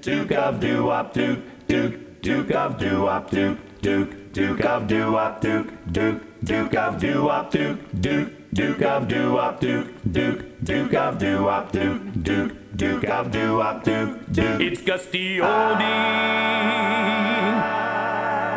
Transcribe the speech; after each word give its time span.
Duke 0.00 0.32
of 0.32 0.60
doo 0.60 0.84
wop 0.86 1.12
Duke, 1.12 1.40
Duke, 1.68 2.22
Duke 2.22 2.50
of 2.52 2.78
doo 2.78 3.02
wop 3.02 3.30
Duke, 3.30 3.58
Duke, 3.82 4.32
Duke 4.32 4.64
of 4.64 4.86
doo 4.86 5.12
wop 5.12 5.40
Duke, 5.42 5.92
Duke, 5.92 6.22
Duke 6.42 6.74
of 6.74 6.98
doo 6.98 7.24
wop 7.24 7.50
Duke, 7.50 7.78
Duke, 8.00 8.32
Duke 8.54 8.82
of 8.82 9.08
doo 9.08 9.32
wop 9.34 9.60
Duke, 9.60 9.88
Duke, 10.10 10.64
Duke 10.64 10.94
of 10.94 11.18
doo 11.18 11.44
wop 11.44 11.70
Duke, 11.72 12.22
Duke, 12.22 12.52
Duke 12.76 13.04
of 13.04 13.30
doo 13.30 13.56
wop 13.58 13.84
Duke, 13.84 14.32
Duke. 14.32 14.60
It's 14.60 14.80
Gus 14.80 15.06
D 15.06 15.38
Oldie. 15.42 15.86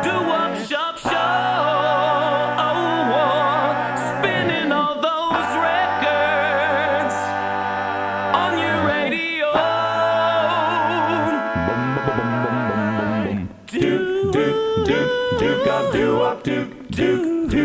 Do 0.02 0.10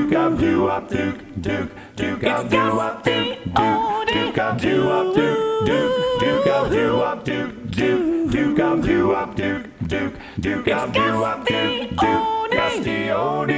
Duke, 0.10 0.18
Duke 0.18 0.26
of 0.26 0.40
doo 0.40 0.64
wop 0.64 0.90
Duke, 0.90 1.40
Duke, 1.40 1.72
Duke 1.96 2.24
of 2.24 2.50
doo 2.50 2.76
wop 2.76 3.04
Duke, 3.04 3.38
Duke, 3.54 4.08
Duke 4.08 4.38
of 4.40 4.60
doo 4.60 4.86
wop 4.88 5.14
Duke, 5.14 5.66
Duke, 5.66 6.20
Duke 6.20 6.48
of 6.48 6.72
doo 6.72 6.98
wop 6.98 7.24
Duke, 7.24 7.70
Duke, 7.70 8.32
Duke 8.32 8.60
of 8.60 8.82
doo 8.82 9.08
wop 9.10 9.36
Duke, 9.36 9.66
Duke, 9.88 10.14
Duke 10.40 10.68
of 10.68 10.94
doo 10.94 11.22
wop 11.22 11.46
Duke, 11.46 11.90
Duke, 11.92 12.52
Gus 12.52 12.84
D 12.84 12.90
Oldie. 13.10 13.54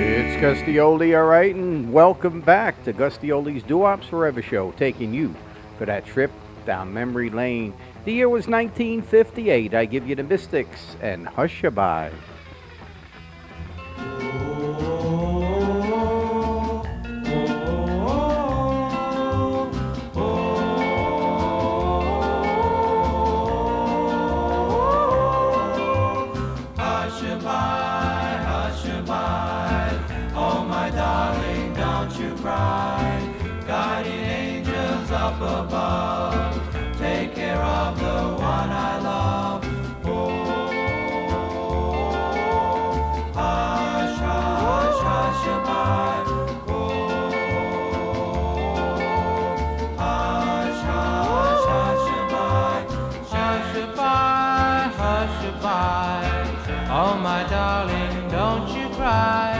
It's 0.00 0.40
Gus 0.42 0.58
D 0.66 0.74
Oldie, 0.74 1.18
all 1.18 1.24
right, 1.24 1.54
and 1.54 1.90
welcome 1.90 2.42
back 2.42 2.84
to 2.84 2.92
Gus 2.92 3.16
D 3.16 3.32
Oldie's 3.32 3.62
Doo-Wops 3.62 4.06
Forever 4.06 4.42
Show, 4.42 4.72
taking 4.72 5.14
you 5.14 5.34
for 5.78 5.86
that 5.86 6.04
trip 6.04 6.30
down 6.66 6.92
memory 6.92 7.30
lane. 7.30 7.72
The 8.04 8.12
year 8.12 8.28
was 8.28 8.48
1958. 8.48 9.72
I 9.72 9.86
give 9.86 10.06
you 10.06 10.14
the 10.14 10.24
Mystics 10.24 10.94
and 11.00 11.26
Hushabye. 11.26 12.10
Hushabye, 12.10 12.31
my 57.16 57.42
darling, 57.48 58.28
don't 58.30 58.68
you 58.76 58.88
cry. 58.94 59.51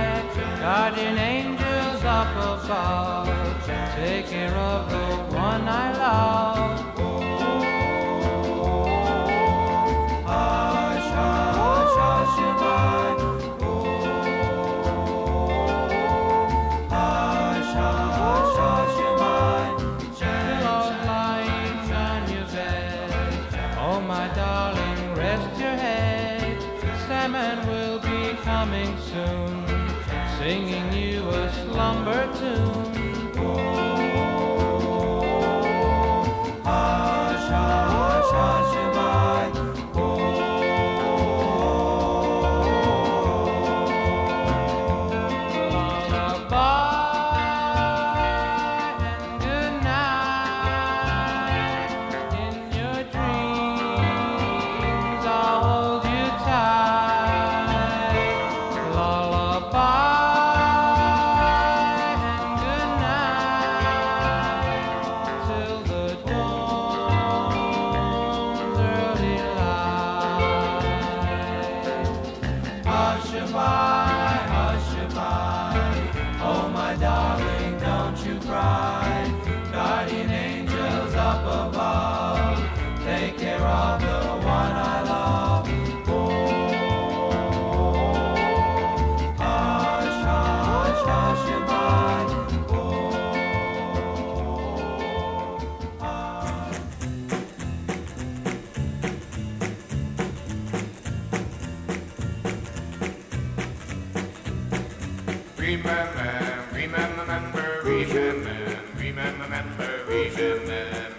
Remember, 105.82 106.64
remember, 106.72 107.80
remember, 107.82 107.82
remember, 107.82 108.78
remember, 108.96 110.04
remember, 110.06 111.11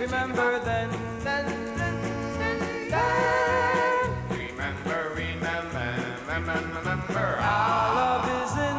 Remember 0.00 0.58
then, 0.60 0.88
then, 1.22 1.44
then, 1.76 2.00
then, 2.38 2.88
then. 2.88 4.08
Remember, 4.30 5.12
remember, 5.14 5.94
remember, 6.26 6.78
remember. 6.78 7.26
Our 7.38 7.94
love 7.94 8.24
is 8.40 8.52
in 8.56 8.69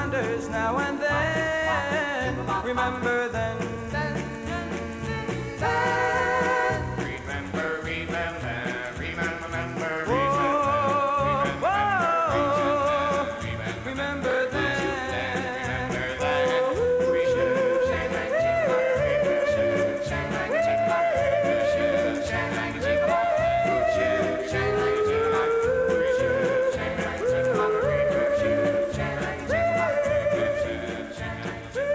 wanders 0.00 0.48
now 0.48 0.78
and 0.78 0.98
then. 0.98 2.64
Remember 2.64 3.28
them. 3.28 3.49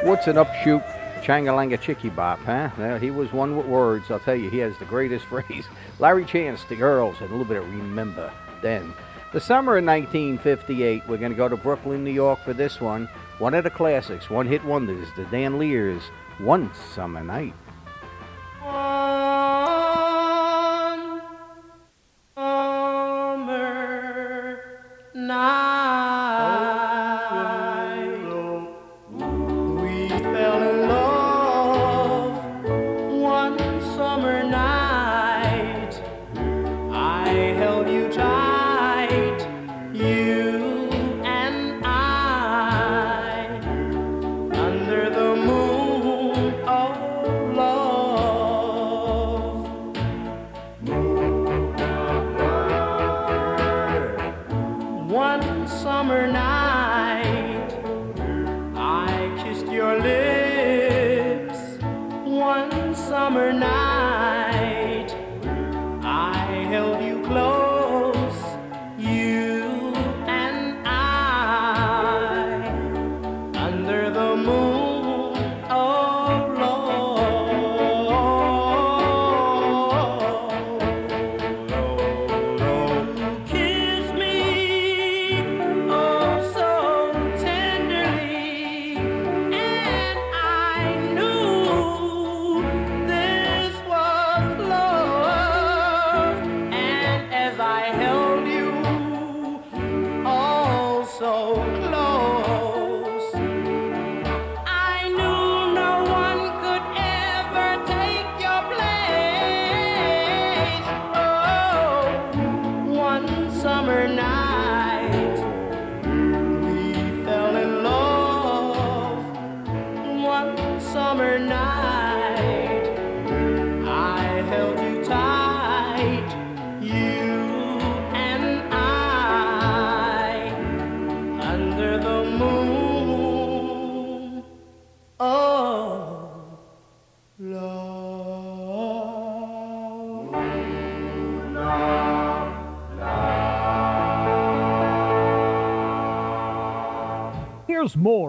What's 0.05 0.27
an 0.27 0.37
upshoot 0.37 0.83
Changalanga 1.23 1.81
Chicky 1.81 2.09
Bop, 2.09 2.37
huh? 2.41 2.69
Well, 2.77 2.99
he 2.99 3.09
was 3.09 3.33
one 3.33 3.57
with 3.57 3.65
words, 3.65 4.11
I'll 4.11 4.19
tell 4.19 4.35
you, 4.35 4.51
he 4.51 4.59
has 4.59 4.77
the 4.77 4.85
greatest 4.85 5.25
phrase. 5.29 5.65
Larry 5.97 6.25
Chance, 6.25 6.63
the 6.65 6.79
Earls, 6.79 7.15
and 7.21 7.29
a 7.29 7.31
little 7.31 7.43
bit 7.43 7.57
of 7.57 7.67
remember 7.73 8.31
then. 8.61 8.93
The 9.33 9.39
summer 9.39 9.77
of 9.77 9.83
1958, 9.83 11.07
we're 11.07 11.17
going 11.17 11.31
to 11.31 11.35
go 11.35 11.49
to 11.49 11.57
Brooklyn, 11.57 12.03
New 12.03 12.11
York 12.11 12.39
for 12.43 12.53
this 12.53 12.79
one. 12.79 13.09
One 13.39 13.55
of 13.55 13.63
the 13.63 13.71
classics, 13.71 14.29
one 14.29 14.45
hit 14.45 14.63
wonders, 14.63 15.07
the 15.15 15.23
Danleers, 15.23 16.03
One 16.37 16.71
Summer 16.93 17.23
Night. 17.23 17.55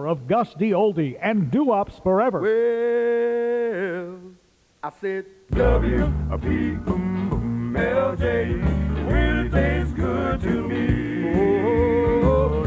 of 0.07 0.27
Gus 0.27 0.55
Oldie 0.71 1.17
and 1.21 1.51
Doo 1.51 1.65
Wops 1.65 2.01
Forever. 2.03 2.41
Well, 2.41 4.19
I 4.83 4.91
said 5.01 5.27
really 9.07 9.49
tastes 9.51 9.93
good 9.93 10.41
to 10.43 10.69
me. 10.69 11.33
Oh, 11.35 12.63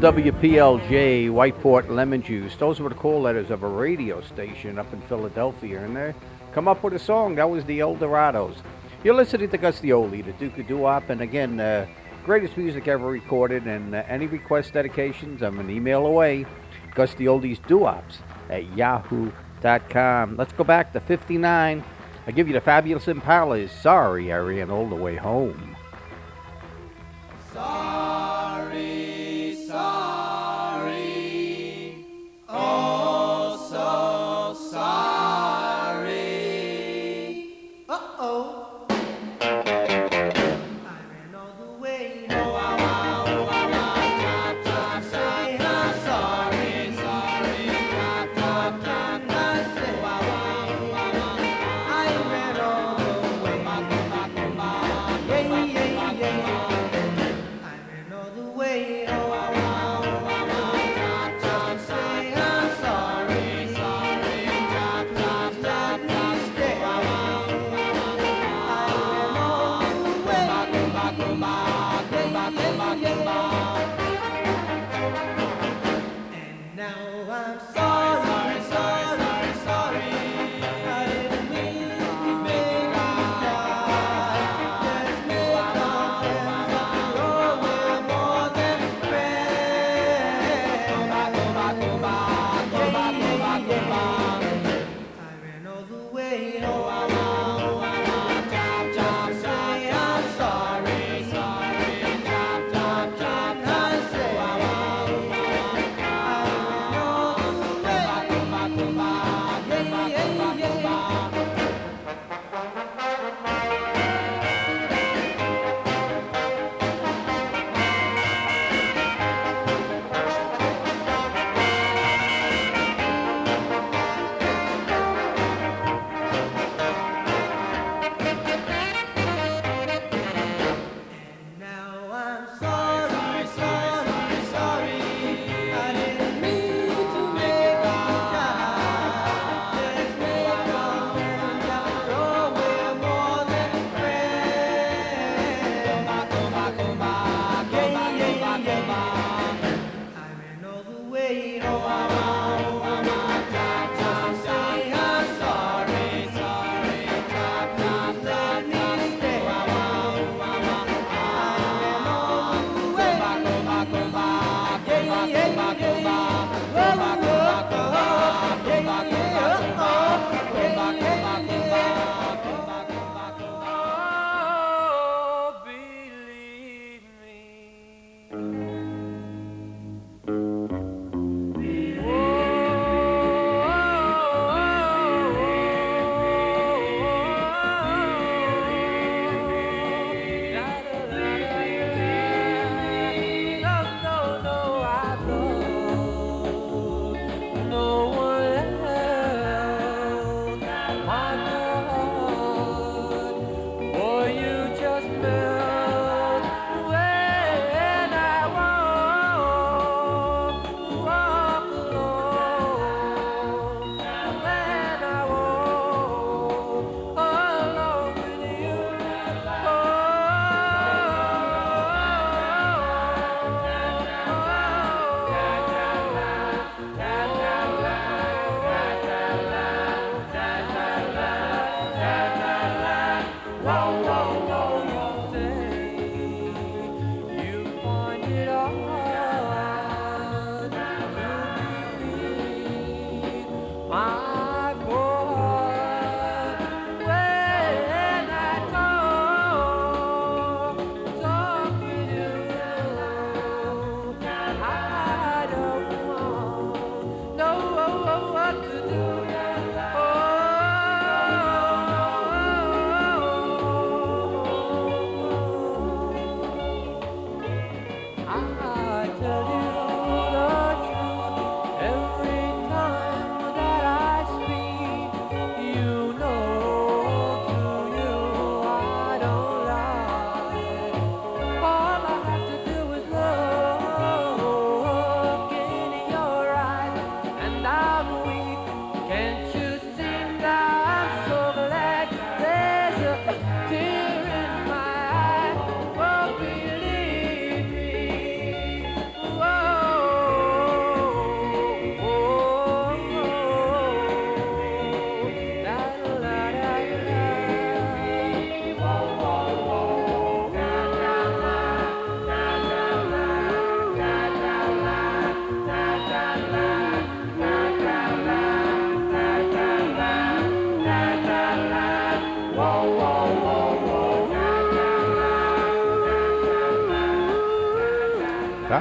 WPLJ, 0.00 1.28
Whiteport 1.28 1.90
Lemon 1.90 2.22
Juice. 2.22 2.54
Those 2.54 2.78
were 2.78 2.88
the 2.88 2.94
call 2.94 3.20
letters 3.20 3.50
of 3.50 3.64
a 3.64 3.68
radio 3.68 4.20
station 4.20 4.78
up 4.78 4.92
in 4.92 5.00
Philadelphia, 5.02 5.84
and 5.84 5.96
they 5.96 6.14
come 6.52 6.68
up 6.68 6.84
with 6.84 6.94
a 6.94 7.00
song. 7.00 7.34
That 7.34 7.50
was 7.50 7.64
the 7.64 7.80
Eldorados. 7.80 8.58
You're 9.02 9.16
listening 9.16 9.50
to 9.50 9.58
Gus 9.58 9.80
D 9.80 9.88
Oldie, 9.88 10.24
the 10.24 10.30
Duke 10.34 10.56
of 10.56 10.68
Doo-wop, 10.68 11.10
and 11.10 11.20
again, 11.20 11.58
uh, 11.58 11.84
greatest 12.24 12.56
music 12.56 12.86
ever 12.86 13.08
recorded. 13.08 13.66
And 13.66 13.92
uh, 13.92 14.04
any 14.06 14.28
request 14.28 14.72
dedications, 14.72 15.42
I'm 15.42 15.58
an 15.58 15.68
email 15.68 16.06
away. 16.06 16.46
Gustioli's 16.94 17.58
Duops 17.58 18.18
at 18.50 18.72
yahoo.com. 18.76 20.36
Let's 20.36 20.52
go 20.52 20.62
back 20.62 20.92
to 20.92 21.00
59. 21.00 21.82
I 22.24 22.30
give 22.30 22.46
you 22.46 22.54
the 22.54 22.60
fabulous 22.60 23.06
Impalas. 23.06 23.70
Sorry, 23.70 24.32
I 24.32 24.38
ran 24.38 24.70
all 24.70 24.88
the 24.88 24.94
way 24.94 25.16
home. 25.16 25.76
Sorry, 27.52 27.97
sorry, 29.78 30.94
oh 32.48 33.17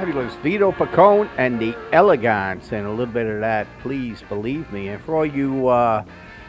Fabulous 0.07 0.35
Vito 0.35 0.71
Picone 0.71 1.29
and 1.37 1.59
the 1.59 1.75
Elegants, 1.91 2.71
and 2.71 2.87
a 2.87 2.89
little 2.89 3.13
bit 3.13 3.27
of 3.27 3.41
that, 3.41 3.67
please 3.81 4.23
believe 4.29 4.71
me. 4.71 4.87
And 4.87 5.03
for 5.03 5.17
all 5.17 5.25
you 5.25 5.67
uh, 5.67 6.05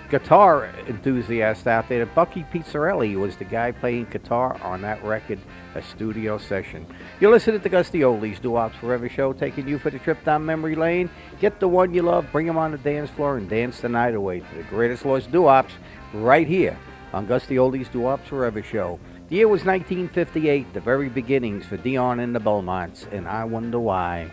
guitar 0.09 0.71
enthusiasts 0.87 1.67
out 1.67 1.89
there, 1.89 2.07
Bucky 2.07 2.47
Pizzarelli 2.53 3.17
was 3.17 3.35
the 3.35 3.45
guy 3.45 3.73
playing 3.73 4.05
guitar 4.13 4.57
on 4.63 4.83
that 4.83 5.03
record, 5.03 5.41
a 5.75 5.83
studio 5.83 6.39
session. 6.39 6.87
You're 7.19 7.33
listening 7.33 7.61
to 7.61 7.69
Gus 7.69 7.91
D 7.91 8.05
Oldie's 8.05 8.39
Doo 8.39 8.53
Wops 8.53 8.77
Forever 8.77 9.09
show, 9.09 9.33
taking 9.33 9.67
you 9.67 9.81
for 9.81 9.91
the 9.91 9.99
trip 9.99 10.25
down 10.25 10.47
memory 10.47 10.77
lane. 10.77 11.11
Get 11.41 11.59
the 11.59 11.67
one 11.67 11.93
you 11.93 12.03
love, 12.03 12.31
bring 12.31 12.47
them 12.47 12.59
on 12.59 12.71
the 12.71 12.79
dance 12.79 13.11
floor, 13.11 13.39
and 13.39 13.51
dance 13.51 13.81
the 13.81 13.89
night 13.89 14.15
away 14.15 14.39
to 14.39 14.55
the 14.57 14.63
greatest 14.71 15.05
lost 15.05 15.33
do 15.33 15.49
ops 15.49 15.75
right 16.15 16.47
here 16.47 16.79
on 17.13 17.27
Gus 17.27 17.49
D 17.49 17.59
Oldie's 17.59 17.89
Doo 17.89 18.03
Wops 18.03 18.29
Forever 18.29 18.63
show. 18.63 19.01
The 19.29 19.37
year 19.37 19.49
was 19.49 19.67
1958, 19.67 20.73
the 20.73 20.81
very 20.81 21.11
beginnings 21.11 21.67
for 21.67 21.77
Dion 21.77 22.19
and 22.21 22.35
the 22.35 22.41
Belmonts, 22.41 23.07
and 23.13 23.29
I 23.29 23.45
wonder 23.45 23.79
why. 23.79 24.33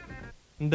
I 0.61 0.71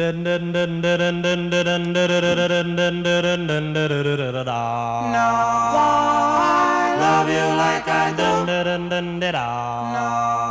love 7.01 7.29
you 7.29 7.47
like 7.57 7.87
I 7.87 8.13
do. 8.13 8.31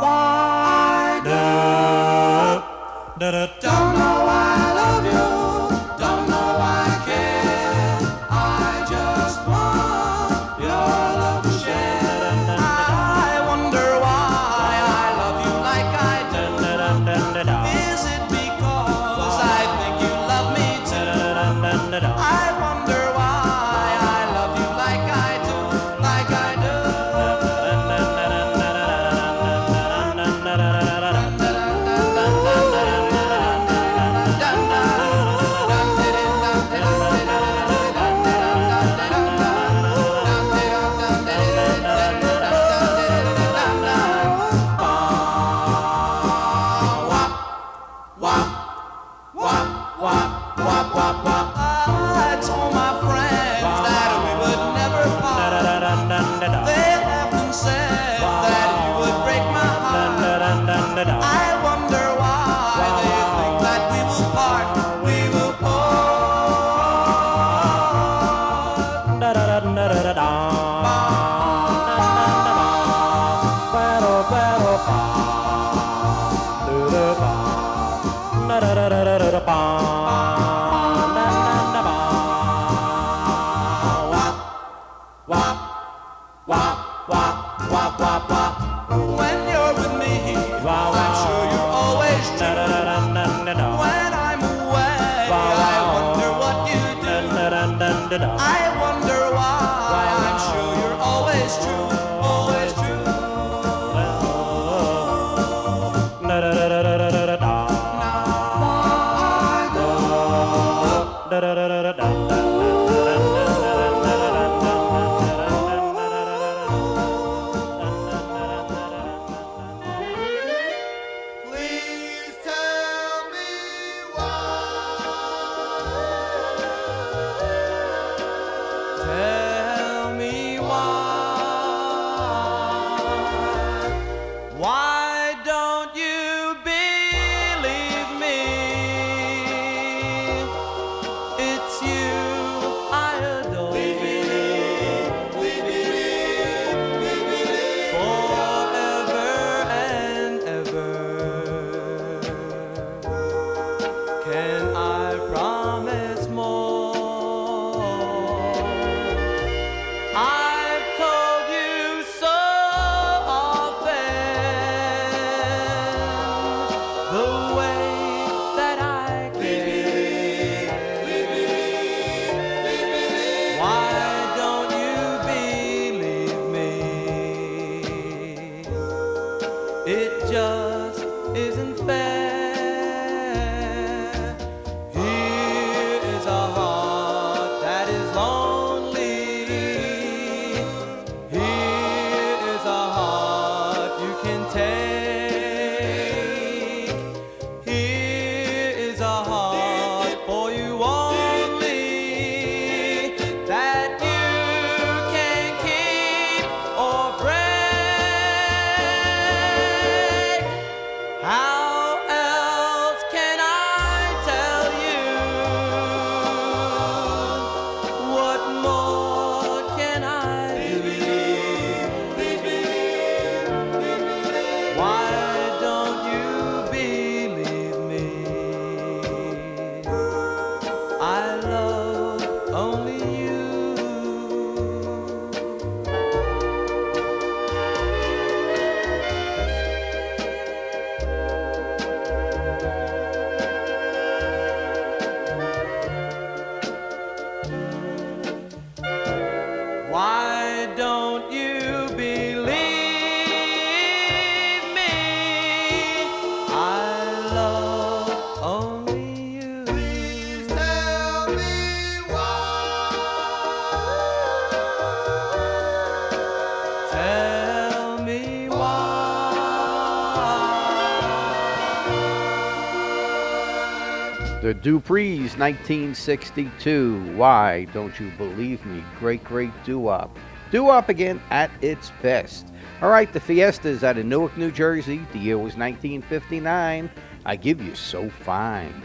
Duprees 274.61 275.39
1962, 275.39 277.15
Why 277.15 277.65
Don't 277.73 277.99
You 277.99 278.11
Believe 278.15 278.63
Me? 278.63 278.83
Great, 278.99 279.23
great 279.23 279.51
doo-wop. 279.63 280.15
Doo-wop 280.51 280.87
again 280.87 281.19
at 281.31 281.49
its 281.63 281.91
best. 282.03 282.45
All 282.79 282.89
right, 282.89 283.11
the 283.11 283.19
Fiestas 283.19 283.83
out 283.83 283.97
of 283.97 284.05
Newark, 284.05 284.37
New 284.37 284.51
Jersey. 284.51 285.01
The 285.13 285.19
year 285.19 285.37
was 285.39 285.57
1959. 285.57 286.91
I 287.25 287.35
give 287.37 287.59
you 287.59 287.73
so 287.73 288.07
fine. 288.11 288.83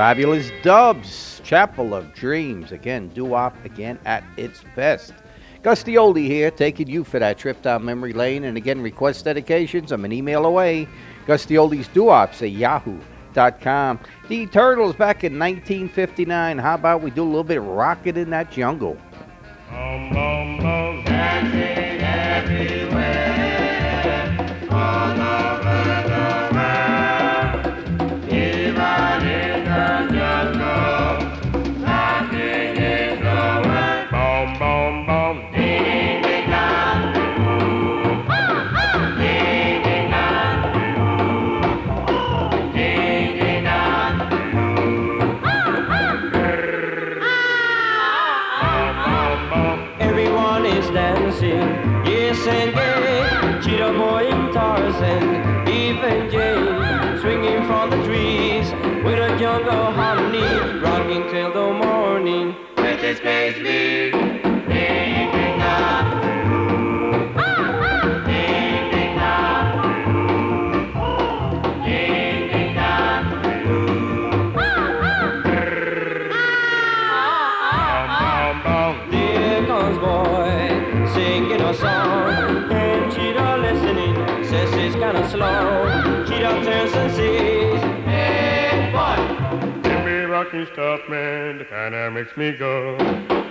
Fabulous 0.00 0.50
Dubs, 0.62 1.42
Chapel 1.44 1.92
of 1.92 2.14
Dreams. 2.14 2.72
Again, 2.72 3.08
doo-wop 3.08 3.54
again 3.66 3.98
at 4.06 4.24
its 4.38 4.62
best. 4.74 5.12
Gus 5.62 5.82
D 5.82 5.96
Oldie 5.96 6.26
here, 6.26 6.50
taking 6.50 6.88
you 6.88 7.04
for 7.04 7.18
that 7.18 7.36
trip 7.36 7.60
down 7.60 7.84
memory 7.84 8.14
lane. 8.14 8.44
And 8.44 8.56
again, 8.56 8.80
request 8.80 9.26
dedications. 9.26 9.92
I'm 9.92 10.06
an 10.06 10.12
email 10.12 10.46
away. 10.46 10.88
Gus 11.26 11.44
D 11.44 11.56
Oldie's 11.56 11.86
doo-wops 11.88 12.40
at 12.40 12.52
yahoo.com. 12.52 14.00
The 14.30 14.36
Eternals 14.36 14.96
back 14.96 15.22
in 15.22 15.38
1959. 15.38 16.56
How 16.56 16.76
about 16.76 17.02
we 17.02 17.10
do 17.10 17.22
a 17.22 17.24
little 17.24 17.44
bit 17.44 17.58
of 17.58 17.66
rocket 17.66 18.16
in 18.16 18.30
that 18.30 18.50
jungle? 18.50 18.96
Stuff, 90.50 91.08
man. 91.08 91.58
The 91.58 91.64
kind 91.64 91.94
that 91.94 92.12
makes 92.12 92.36
me 92.36 92.50
go. 92.50 92.96
Let's 92.98 93.50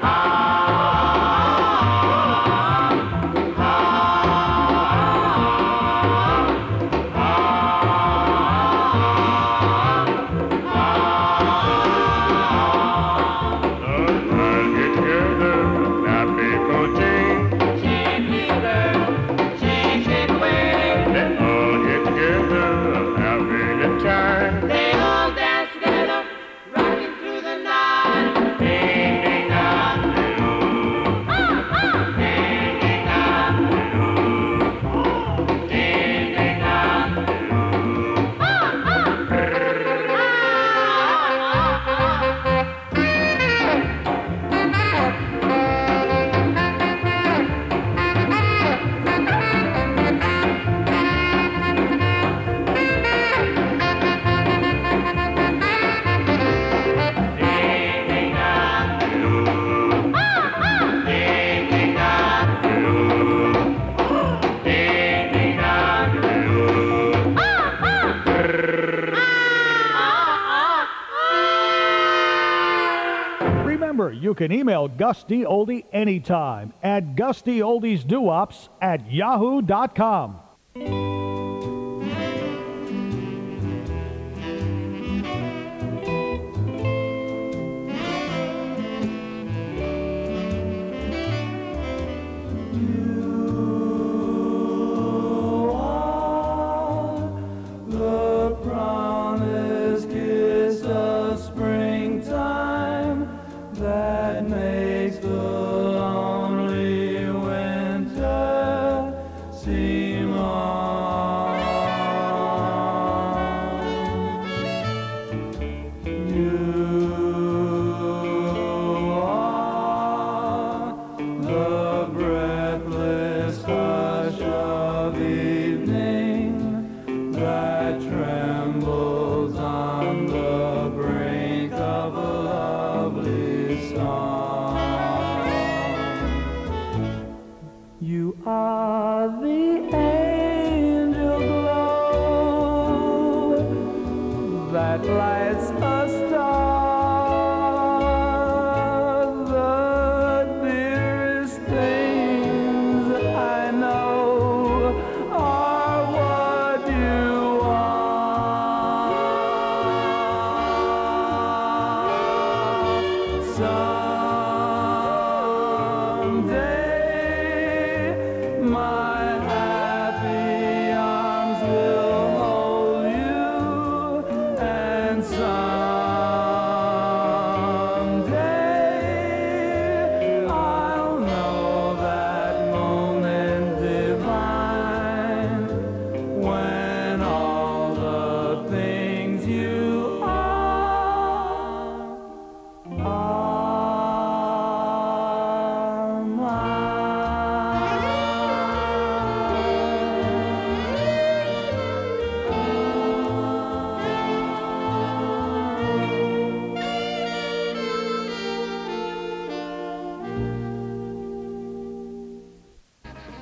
can 74.40 74.54
email 74.54 74.88
Gus 74.88 75.26
D. 75.26 75.44
Oldie 75.44 75.84
anytime 75.92 76.72
at 76.82 77.18
gustyoldesduops 77.18 78.70
at 78.82 79.12
yahoo.com. 79.12 80.40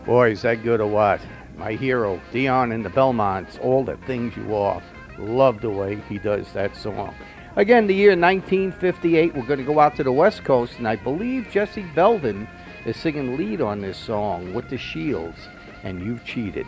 Boy, 0.08 0.32
is 0.32 0.44
that 0.44 0.64
good 0.64 0.80
or 0.80 0.88
what? 0.88 1.20
My 1.58 1.74
hero, 1.74 2.22
Dion 2.32 2.72
and 2.72 2.86
the 2.86 2.90
Belmonts, 2.90 3.60
all 3.62 3.84
the 3.84 3.98
things 4.08 4.38
you 4.38 4.56
are. 4.56 4.82
Love 5.20 5.60
the 5.60 5.70
way 5.70 5.98
he 6.08 6.18
does 6.18 6.50
that 6.54 6.78
song. 6.78 7.14
Again, 7.58 7.88
the 7.88 7.94
year 7.94 8.12
1958, 8.12 9.36
we're 9.36 9.46
going 9.46 9.60
to 9.60 9.66
go 9.66 9.82
out 9.82 9.98
to 9.98 10.06
the 10.06 10.12
West 10.14 10.46
Coast, 10.46 10.78
and 10.78 10.88
I 10.88 10.96
believe 10.96 11.50
Jesse 11.52 11.84
Belvin 11.94 12.48
is 12.86 12.96
singing 12.96 13.36
lead 13.36 13.60
on 13.60 13.82
this 13.82 13.98
song 13.98 14.54
with 14.54 14.70
the 14.70 14.78
Shields, 14.78 15.50
and 15.84 16.02
You've 16.02 16.24
Cheated. 16.24 16.68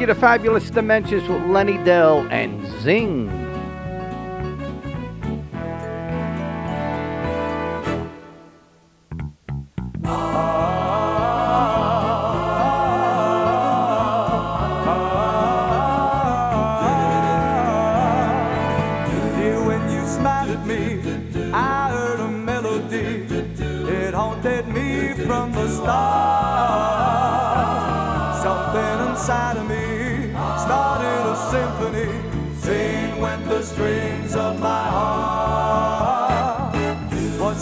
You 0.00 0.06
the 0.06 0.14
fabulous 0.14 0.70
dimensions 0.70 1.28
with 1.28 1.42
Lenny 1.42 1.76
Dell 1.78 2.26
and 2.30 2.64
Zing. 2.82 3.47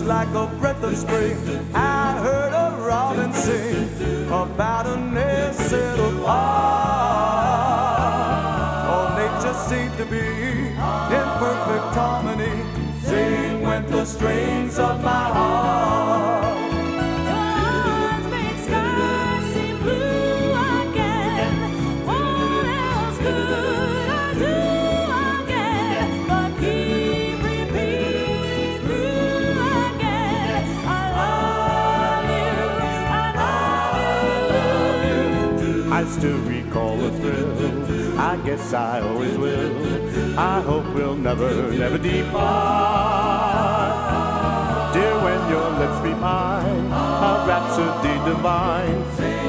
Like 0.07 0.29
a 0.29 0.47
breath 0.59 0.83
of 0.85 0.97
spring. 0.97 1.37
I 1.75 2.13
heard 2.19 2.53
a 2.53 2.77
robin 2.81 3.33
sing 3.33 4.27
about 4.27 4.87
a 4.87 4.97
nest 4.97 5.73
apart. 5.73 6.27
All 8.89 9.09
oh, 9.09 9.17
nature 9.19 9.55
seemed 9.69 9.97
to 9.99 10.07
be 10.07 10.19
in 10.19 11.29
perfect 11.43 11.95
harmony. 11.99 12.55
Sing 13.03 13.63
when 13.63 13.87
the 13.91 14.05
strings 14.05 14.79
of 14.79 15.03
my 15.03 15.11
heart. 15.11 15.86
Still 36.17 36.39
recall 36.49 36.97
the 36.97 37.11
thrill. 37.19 38.19
I 38.19 38.39
guess 38.39 38.73
I 38.73 39.01
always 39.01 39.37
will. 39.37 40.39
I 40.39 40.63
hope 40.63 40.87
we'll 40.95 41.15
never, 41.15 41.71
never 41.73 41.99
depart. 41.99 42.33
Dear, 44.95 45.15
when 45.23 45.51
your 45.51 45.69
lips 45.79 46.01
be 46.01 46.15
mine, 46.15 46.87
a 46.87 47.45
rhapsody 47.47 48.15
divine. 48.25 49.46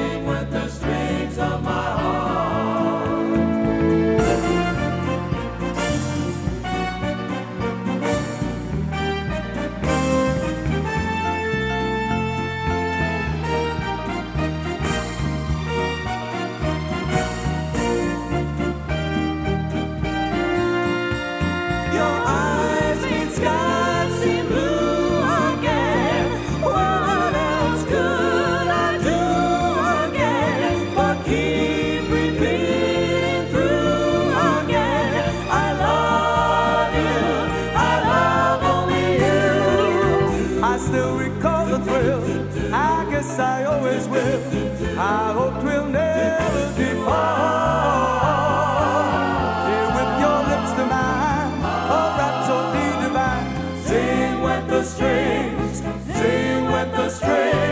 the 54.78 54.84
strings, 54.84 55.78
sing 56.06 56.70
with 56.70 56.92
the 56.92 57.08
strings. 57.08 57.67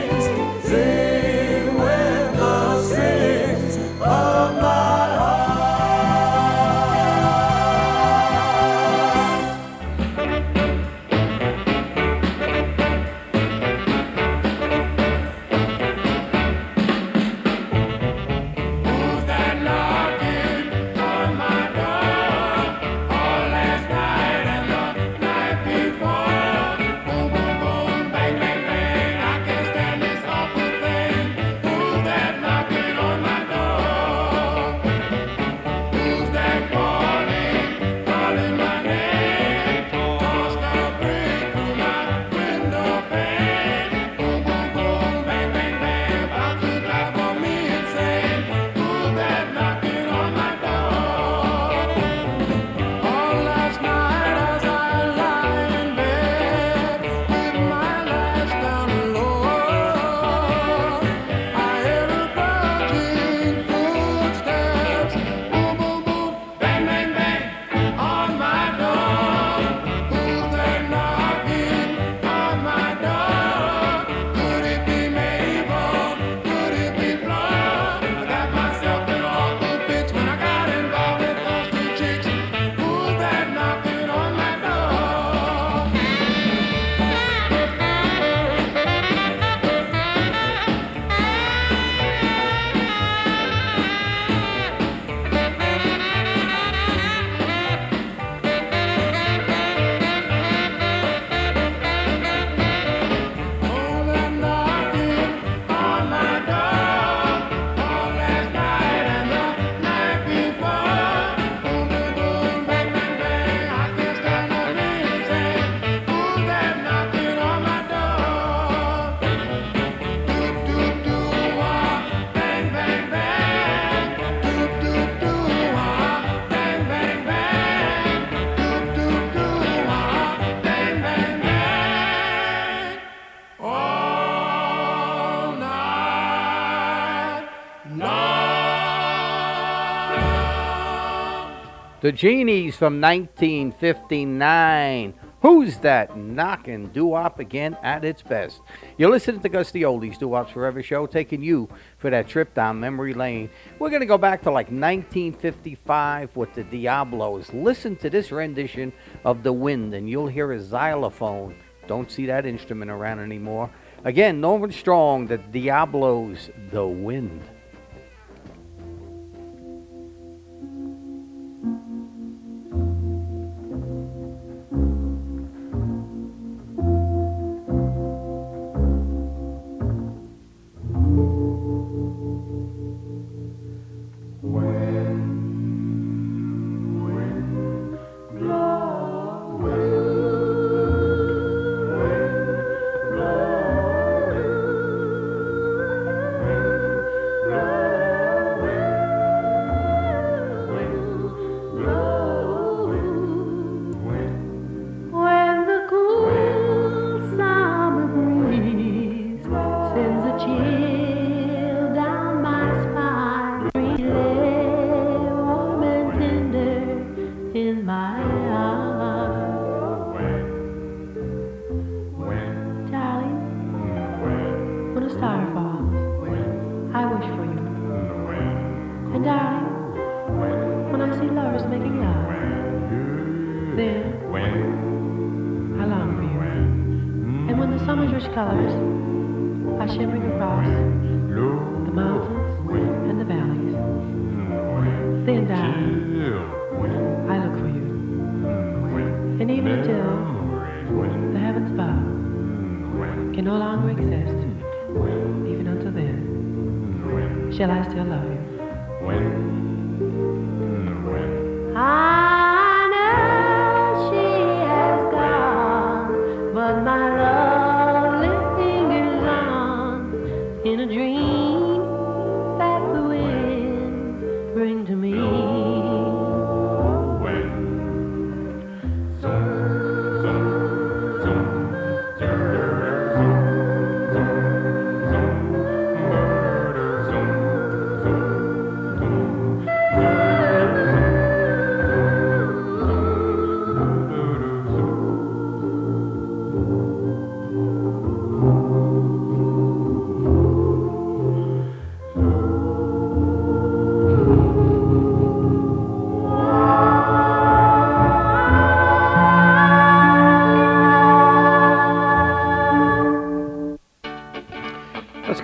The 142.06 142.12
Genies 142.12 142.76
from 142.76 143.00
1959. 143.00 145.14
Who's 145.42 145.78
that 145.78 146.16
knocking 146.16 146.86
doo-wop 146.90 147.40
again 147.40 147.76
at 147.82 148.04
its 148.04 148.22
best? 148.22 148.60
You're 148.96 149.10
listening 149.10 149.40
to 149.40 149.48
Gus 149.48 149.72
D 149.72 149.80
the 149.80 149.86
Oldies 149.86 150.16
Doo-Wops 150.16 150.52
Forever 150.52 150.84
show, 150.84 151.06
taking 151.06 151.42
you 151.42 151.68
for 151.98 152.08
that 152.10 152.28
trip 152.28 152.54
down 152.54 152.78
memory 152.78 153.12
lane. 153.12 153.50
We're 153.80 153.90
going 153.90 154.02
to 154.02 154.06
go 154.06 154.18
back 154.18 154.42
to 154.42 154.52
like 154.52 154.68
1955 154.68 156.36
with 156.36 156.54
the 156.54 156.62
Diablos. 156.62 157.52
Listen 157.52 157.96
to 157.96 158.08
this 158.08 158.30
rendition 158.30 158.92
of 159.24 159.42
The 159.42 159.52
Wind, 159.52 159.92
and 159.92 160.08
you'll 160.08 160.28
hear 160.28 160.52
a 160.52 160.60
xylophone. 160.60 161.56
Don't 161.88 162.08
see 162.08 162.26
that 162.26 162.46
instrument 162.46 162.92
around 162.92 163.18
anymore. 163.18 163.68
Again, 164.04 164.40
Nolan 164.40 164.70
Strong, 164.70 165.26
the 165.26 165.38
Diablos, 165.38 166.50
The 166.70 166.86
Wind. 166.86 167.42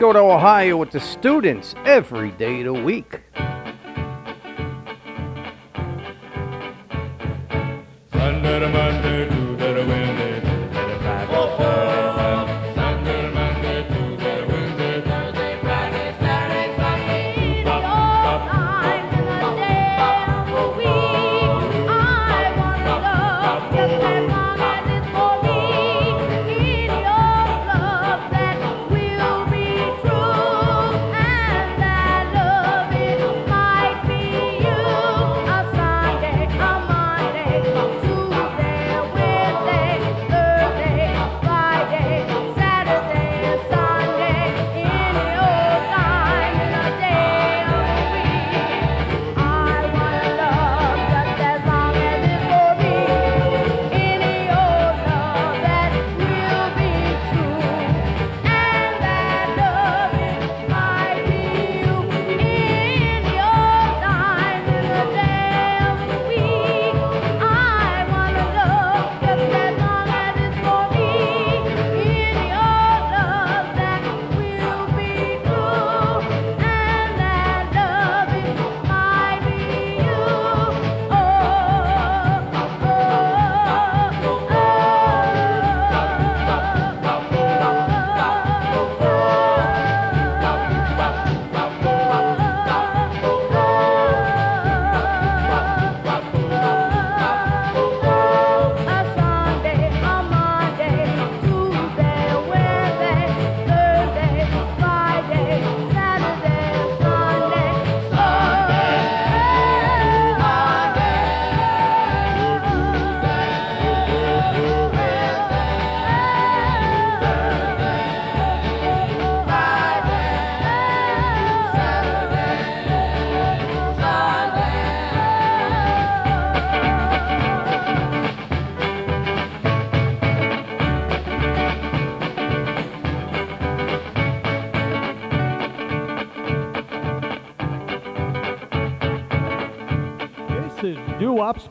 go 0.03 0.13
to 0.13 0.19
Ohio 0.19 0.77
with 0.79 0.91
the 0.91 0.99
students 0.99 1.77
every 1.85 2.33
day 2.33 2.59
of 2.63 2.75
the 2.75 2.83
week. 2.83 3.22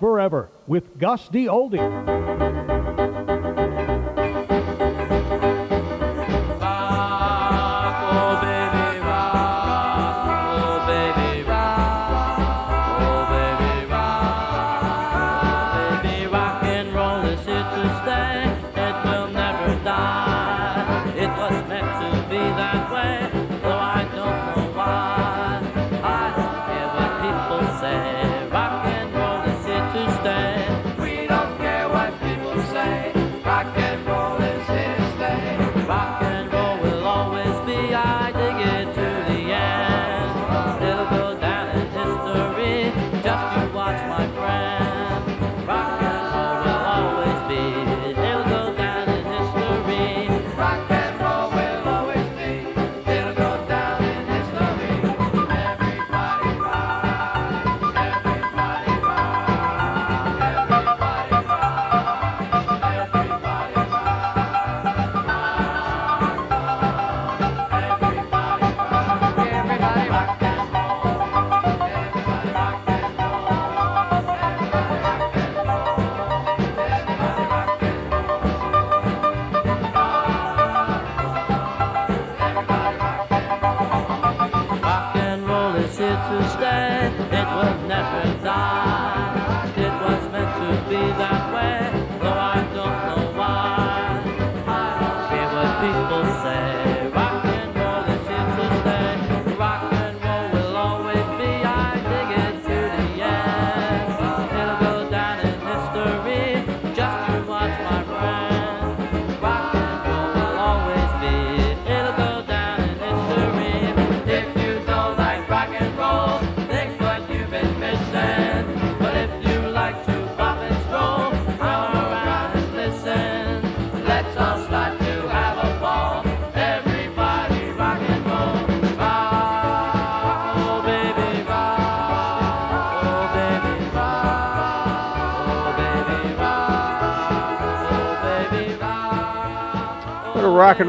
forever 0.02 0.50
with 0.68 0.98
Gus 1.00 1.30
D. 1.30 1.46
Oldie. 1.46 2.81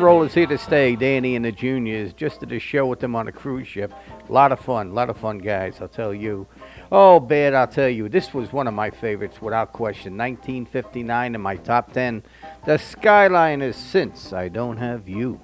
roll 0.03 0.25
is 0.25 0.35
here 0.35 0.47
to 0.47 0.59
stay, 0.59 0.97
Danny 0.97 1.37
and 1.37 1.45
the 1.45 1.53
Juniors. 1.53 2.13
Just 2.13 2.41
did 2.41 2.53
a 2.53 2.59
show 2.59 2.87
with 2.87 3.01
them 3.01 3.15
on 3.15 3.29
a 3.29 3.33
cruise 3.33 3.69
ship. 3.69 3.93
A 4.29 4.33
lot 4.33 4.53
of 4.53 4.61
fun, 4.61 4.91
a 4.91 4.93
lot 4.93 5.09
of 5.09 5.17
fun, 5.17 5.39
guys, 5.39 5.79
I'll 5.81 5.89
tell 5.89 6.13
you. 6.13 6.47
Oh, 6.91 7.21
Bad, 7.21 7.55
I'll 7.55 7.69
tell 7.69 7.89
you. 7.89 8.09
This 8.09 8.35
was 8.35 8.53
one 8.53 8.67
of 8.67 8.75
my 8.75 8.91
favorites 8.91 9.41
without 9.41 9.73
question. 9.73 10.19
1959 10.19 11.35
in 11.35 11.41
my 11.41 11.57
top 11.57 11.93
10. 11.93 12.23
The 12.67 12.73
Skyliners 12.73 13.75
since 13.75 14.33
I 14.33 14.49
don't 14.49 14.77
have 14.77 15.09
you. 15.09 15.41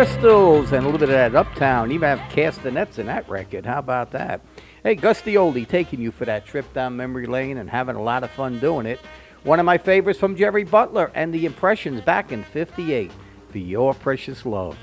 Crystals 0.00 0.72
and 0.72 0.82
a 0.82 0.88
little 0.88 0.98
bit 0.98 1.10
of 1.10 1.32
that 1.32 1.34
Uptown. 1.34 1.92
Even 1.92 2.16
have 2.16 2.32
castanets 2.32 2.98
in 2.98 3.04
that 3.04 3.28
record. 3.28 3.66
How 3.66 3.80
about 3.80 4.12
that? 4.12 4.40
Hey, 4.82 4.94
Gus 4.94 5.20
D 5.20 5.34
Oldie 5.34 5.68
taking 5.68 6.00
you 6.00 6.10
for 6.10 6.24
that 6.24 6.46
trip 6.46 6.72
down 6.72 6.96
memory 6.96 7.26
lane 7.26 7.58
and 7.58 7.68
having 7.68 7.96
a 7.96 8.02
lot 8.02 8.24
of 8.24 8.30
fun 8.30 8.58
doing 8.60 8.86
it. 8.86 8.98
One 9.42 9.60
of 9.60 9.66
my 9.66 9.76
favorites 9.76 10.18
from 10.18 10.36
Jerry 10.36 10.64
Butler 10.64 11.12
and 11.14 11.34
the 11.34 11.44
Impressions 11.44 12.00
back 12.00 12.32
in 12.32 12.44
58 12.44 13.12
for 13.50 13.58
your 13.58 13.92
precious 13.92 14.46
love. 14.46 14.78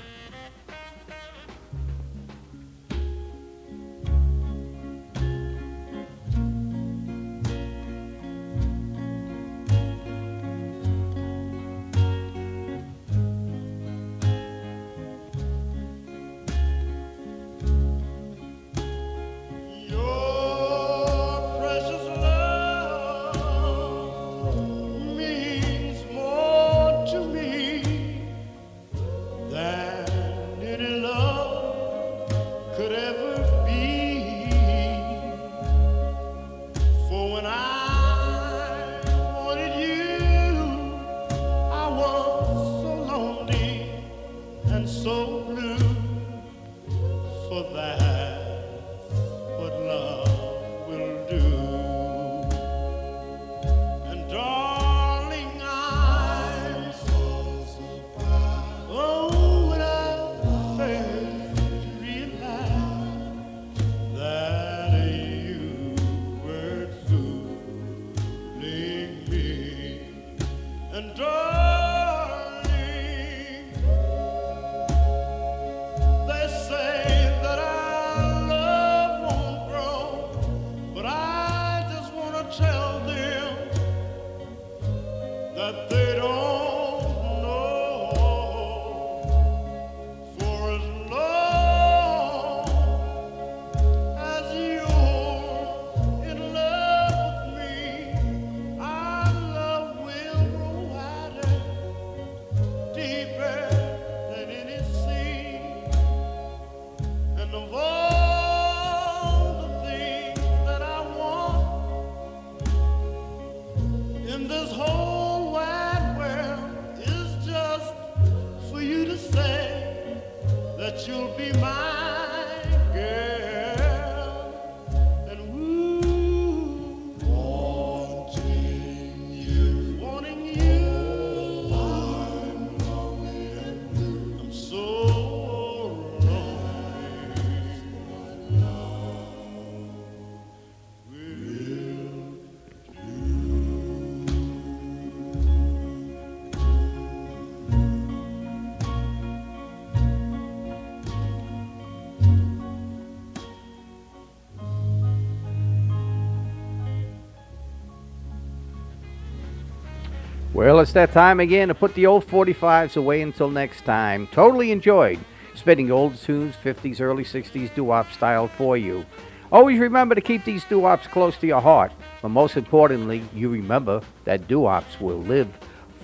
Well, 160.58 160.80
it's 160.80 160.92
that 160.94 161.12
time 161.12 161.38
again 161.38 161.68
to 161.68 161.74
put 161.76 161.94
the 161.94 162.06
old 162.06 162.26
45s 162.26 162.96
away 162.96 163.22
until 163.22 163.48
next 163.48 163.84
time. 163.84 164.26
Totally 164.32 164.72
enjoyed 164.72 165.20
spinning 165.54 165.92
old 165.92 166.16
tunes, 166.16 166.56
50s, 166.56 167.00
early 167.00 167.22
60s 167.22 167.72
doo-wop 167.76 168.10
style 168.10 168.48
for 168.48 168.76
you. 168.76 169.06
Always 169.52 169.78
remember 169.78 170.16
to 170.16 170.20
keep 170.20 170.44
these 170.44 170.64
doo-wops 170.64 171.06
close 171.06 171.36
to 171.36 171.46
your 171.46 171.60
heart. 171.60 171.92
But 172.20 172.30
most 172.30 172.56
importantly, 172.56 173.22
you 173.32 173.48
remember 173.50 174.00
that 174.24 174.48
doo-wops 174.48 175.00
will 175.00 175.20
live 175.20 175.48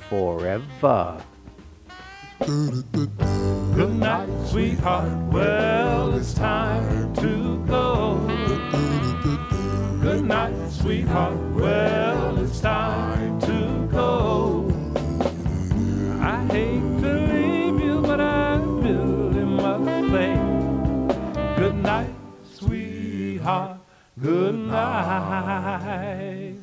forever. 0.09 1.21
Good 2.39 3.97
night, 3.97 4.29
sweetheart. 4.47 5.33
Well, 5.33 6.15
it's 6.15 6.33
time 6.33 7.13
to 7.15 7.59
go. 7.67 8.21
Good 10.01 10.25
night, 10.25 10.71
sweetheart. 10.71 11.41
Well, 11.55 12.04
night. 24.75 26.55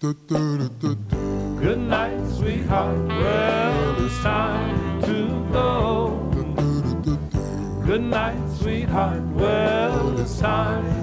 Good 0.00 1.78
night, 1.78 2.26
sweetheart. 2.36 3.08
Well, 3.08 4.06
it's 4.06 4.22
time 4.22 5.02
to 5.02 5.46
go. 5.52 5.68
Good 7.86 8.02
night, 8.02 8.38
sweetheart. 8.58 9.22
Well, 9.34 10.18
it's 10.20 10.38
time 10.38 10.99